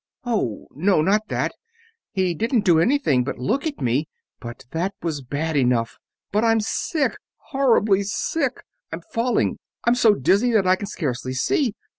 "Oh, 0.23 0.65
no, 0.71 1.03
not 1.03 1.27
that 1.27 1.51
he 2.11 2.33
didn't 2.33 2.65
do 2.65 2.79
anything 2.79 3.23
but 3.23 3.37
look 3.37 3.67
at 3.67 3.79
me 3.79 4.07
but 4.39 4.65
that 4.71 4.95
was 5.03 5.21
bad 5.21 5.55
enough 5.55 5.99
but 6.31 6.43
I'm 6.43 6.59
sick 6.59 7.13
horribly 7.51 8.01
sick. 8.01 8.63
I'm 8.91 9.01
falling... 9.13 9.59
I'm 9.85 9.93
so 9.93 10.15
dizzy 10.15 10.49
that 10.53 10.65
I 10.65 10.75
can 10.75 10.87
scarcely 10.87 11.33
see 11.33 11.75